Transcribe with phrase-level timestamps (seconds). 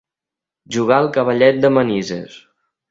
[0.77, 2.45] Jugar al cavallet de Manises.